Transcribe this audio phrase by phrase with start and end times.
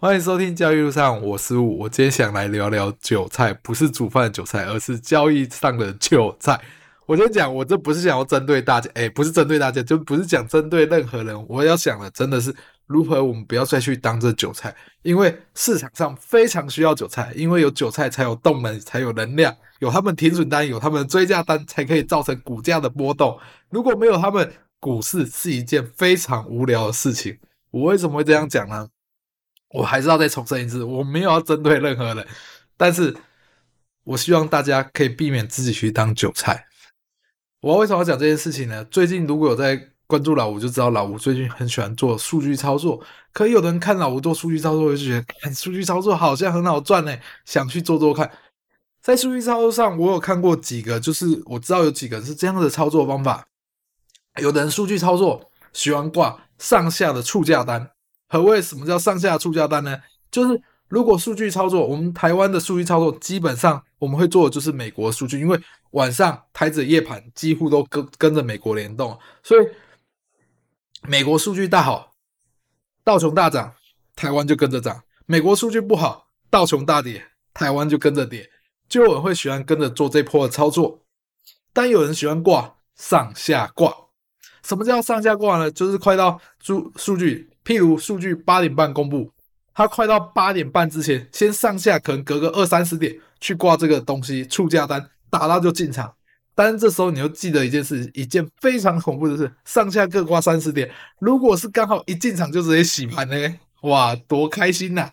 [0.00, 1.80] 欢迎收听交易路上，我是吴。
[1.80, 6.58] 我今天想来聊聊韭菜，不是煮饭的韭菜，而是交易上的韭菜。
[7.04, 11.46] 我先讲，我这不是想要针对大家，哎，不是针对大家，就不是讲针对任何人。
[11.46, 12.50] 我要想的真的是
[12.86, 23.38] 如何我们不要再去当这韭菜，因为市场上非常需要韭菜，因为有韭菜才有动能，才有能量，有他们停损单，有他们追加单，才可以造成股价的波动。
[23.68, 27.38] 如果没有他们，股市是一件非常无聊的事情。
[27.70, 28.88] 我为什么会这样讲呢？
[29.70, 32.26] 我还是要再重申一次，我没有要针对任何人，
[32.76, 33.16] 但是
[34.04, 36.66] 我希望大家可以避免自己去当韭菜。
[37.60, 38.84] 我为什么要讲这件事情呢？
[38.86, 43.00] 最近如果有在关注老吴，就知道老吴最近很喜欢做数据操作。
[43.32, 48.28] 可有的人看老吴做数据操作，就觉得看数据操作好像很好赚呢，想去做做看。
[49.00, 53.46] 在数据操作上，我有看过几个，就是我知道有几个是这样的操作方法。
[54.40, 57.90] 有的人数据操作喜欢挂上下的促价单。
[58.30, 60.00] 何谓什么叫上下促价单呢？
[60.30, 69.66] 就是如果数据操作，我们台湾的数据操作基本上我们会做的就是美国数据，因为晚上台子夜盘几乎都跟跟着美国联动，所以
[71.02, 72.12] 美国数据大好，
[73.02, 73.74] 道琼大涨，
[74.14, 78.48] 台湾就跟着涨；美国数据不好，道琼大跌，台湾就跟着跌。
[78.88, 81.02] 就有人会喜欢跟着做这波的操作，
[81.72, 83.94] 但有人喜欢挂上下挂。
[84.62, 85.70] 什么叫上下挂呢？
[85.70, 89.30] 就是快到数数据，譬如数据八点半公布，
[89.74, 96.14] 它快到八点半之前，先上下可能隔个二三十点去挂这个东西，促价单打到就进场。
[96.54, 100.90] 但是这时候你要记得一件事，一件非常恐怖的事，上下各挂三十点。
[101.18, 103.58] 如果是刚好一进场就直接洗盘呢？
[103.82, 105.10] 哇，多开心呐、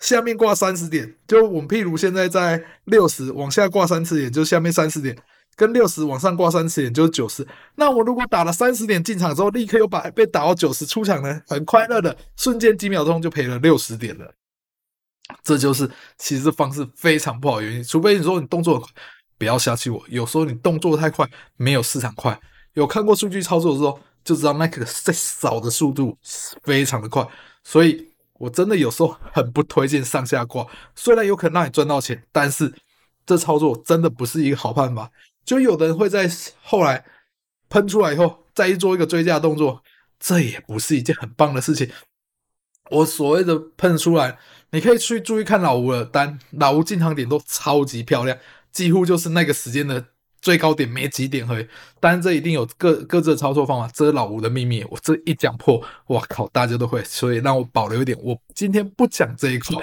[0.00, 5.16] 下面挂三十点，就我们譬如现在在六十往下挂三十点，就下面三十点。
[5.56, 11.40] 跟六十往上挂三十点就是九十，那我如果打了三十点进场之后，立刻又把被打到九十出场呢？
[11.46, 14.34] 很快乐的，瞬间几秒钟就赔了六十点了。
[15.42, 18.90] 这就是其实方式非常不好原因，除非你说你动作很快，
[19.38, 20.02] 不要瞎气我。
[20.08, 22.38] 有时候你动作太快，没有市场快。
[22.74, 26.18] 有看过数据操作的时候，就知道那个在扫的速度
[26.62, 27.26] 非常的快，
[27.62, 30.66] 所以我真的有时候很不推荐上下挂。
[30.94, 32.74] 虽然有可能让你赚到钱，但是
[33.24, 35.10] 这操作真的不是一个好办法。
[35.44, 36.30] 就有的人会在
[36.62, 37.04] 后来
[37.68, 39.82] 喷出来以后，再去做一个追加动作，
[40.18, 41.90] 这也不是一件很棒的事情。
[42.90, 44.38] 我所谓的喷出来，
[44.70, 48.36] 你可以去注意看老吴的单，老吴进场点都超级漂亮，
[48.72, 50.04] 几乎就是那个时间的
[50.40, 51.68] 最高点没几点而已。
[52.00, 54.84] 当然，这一定有各各自的操作方法，这是老吴的秘密。
[54.90, 58.16] 我这一讲破，哇靠，大家都会，所以让我保留一点。
[58.22, 59.82] 我今天不讲这一块，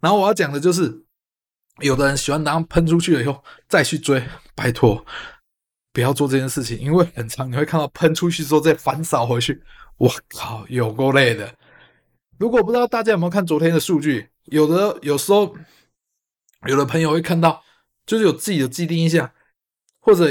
[0.00, 1.03] 然后我要讲的就是。
[1.80, 4.22] 有的人喜欢当喷出去了以后再去追，
[4.54, 5.04] 拜托
[5.92, 9.60] 不要做这件事情，因为很长你会看到喷出去之后再反扫回去，
[9.96, 11.52] 我靠，有够累的。
[12.38, 15.56] 如果不知道大家有没有看昨天的数据，有的有时候
[16.68, 17.62] 有的朋友会看到，
[18.06, 19.28] 就是有自己的既定印象，
[20.00, 20.30] 或者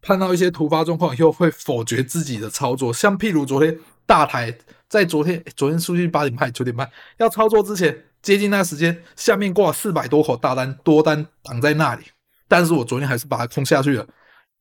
[0.00, 3.76] 看到一些突发状况以后会否决自己的操作，像譬如昨天
[4.06, 4.56] 大台
[4.88, 6.88] 在昨天昨天数据八点半九点半
[7.18, 8.04] 要操作之前。
[8.24, 12.04] 接近那个时间，下面挂四百多口大单，多单挡在那里，
[12.48, 14.08] 但是我昨天还是把它空下去了。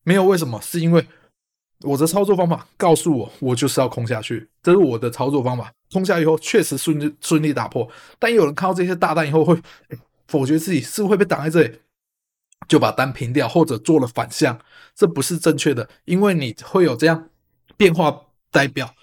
[0.04, 1.08] 没有为什么，是因为
[1.80, 5.72] 我的操作方法告诉我，我就是要空下去，这是我的操作方法。
[5.94, 9.58] 空下以后确实顺利顺利打破，但有人看到这些大单以后会
[10.28, 11.80] 否决自己是会被挡在这里，
[12.68, 14.60] 就把单平掉或者做了反向，
[14.94, 17.30] 这不是正确的，因为你会有这样
[17.78, 18.94] 变化代表。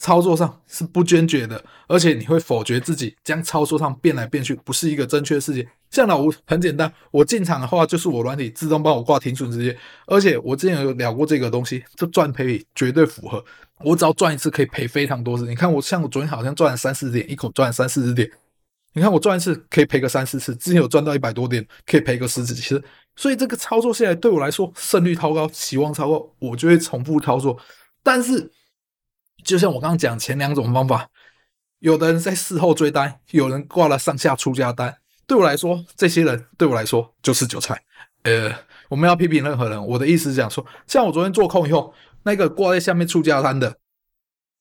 [0.00, 5.64] 操作上是不坚决的，而且你会否决自己将操作上变来变去，不是一个正确的事情。
[5.90, 13.44] 像老吴很简单，我进场的话就是我软体自动帮我挂停损直接，而且我之前有聊过这个东西，这赚赔比绝对符合。
[13.84, 15.46] 我只要赚一次可以赔非常多次。
[15.46, 18.30] 你看我像我昨天好像赚了三四点，一口赚了三四十点。
[18.94, 22.82] 你看我赚一次可以赔个三四次，之前有赚到一百多点，可以赔个十几次。
[23.16, 27.58] 所以这个操作下来对我来说胜率超高，期望超高，我就会重复操作。
[28.02, 28.50] 但是。
[29.50, 31.08] 就像我刚刚讲前两种方法，
[31.80, 34.96] 有的人在事后追单，有人挂了上下出价单。
[35.26, 37.82] 对我来说，这些人对我来说就是韭菜。
[38.22, 38.54] 呃，
[38.88, 41.92] 我们要批评任何人，我的意思是讲说，像我昨天做空以后，
[42.22, 43.76] 那个挂在下面出价单的，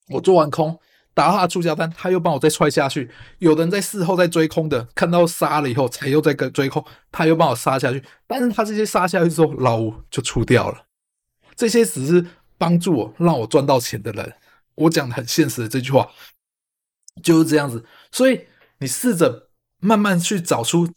[0.08, 0.80] 我做完空
[1.14, 3.12] 打他出价单，他又帮我再踹下去。
[3.38, 8.04] 有的人在事后再追空的，看到杀了以后才又再跟追空，他又帮我杀下去。
[8.26, 10.86] 但是他这些杀下去之后，老吴就出掉了。
[11.56, 12.26] 这些只是
[12.58, 14.34] 帮助我让我赚到钱的人。
[14.80, 16.10] 我讲的很现实的这句话
[17.22, 18.48] 就是这样子，所以
[18.80, 19.50] 你试着
[19.80, 20.88] 慢慢去找出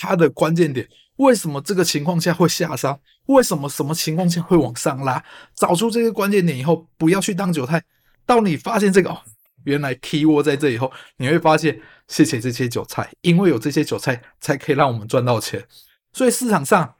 [0.00, 2.98] 它的关键点，为什么这个情况下会下杀？
[3.26, 5.22] 为什么什么情况下会往上拉？
[5.54, 7.82] 找出这个关键点以后，不要去当韭菜。
[8.24, 9.20] 到你发现这个哦，
[9.64, 15.66] 原来 key word 在这以后，你会发现，谢谢这些韭菜，因为有这些韭菜，才可以让我们赚到钱。
[16.12, 16.94] 所以市场上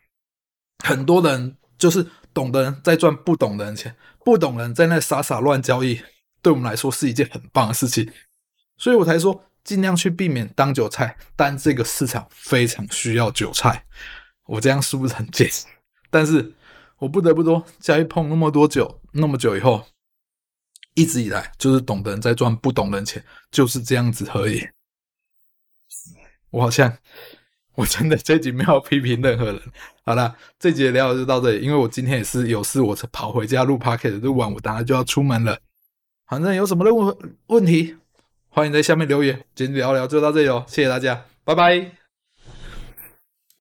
[0.85, 6.01] 很多人就是懂的人在赚不懂的人钱，不懂人在那傻傻乱交易，
[6.47, 8.09] 对我们来说是一件很棒的事情。
[8.77, 13.85] 所以我才说，尽量去避免当韭菜，但这个市场非常需要韭菜。
[14.47, 15.51] 我这样是不是很贱？
[16.09, 16.55] 但是
[16.99, 19.87] 我不得不说，交易碰那么多久，那么久以后。
[20.95, 24.69] 一直以来就是懂的人在赚不懂人钱，就是这样子而已。
[26.51, 26.97] 我好像
[27.75, 29.61] 我真的这集没有批评任何人。
[30.05, 35.59] 好了，这集的聊就到这里，因为我今天也是有事，我才跑回家录 podcast，录完我当然就要出门了。
[36.27, 37.97] 反正有什么问问题，
[38.49, 39.45] 欢迎在下面留言。
[39.55, 42.06] 今天聊聊就到这里哦，谢谢大家，拜拜。